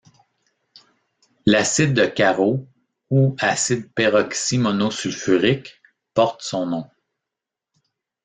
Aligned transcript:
L'acide 1.45 1.93
de 1.93 2.07
Caro, 2.07 2.67
ou 3.11 3.35
acide 3.39 3.93
peroxymonosulfurique, 3.93 5.79
porte 6.15 6.41
son 6.41 6.65
nom. 6.65 6.89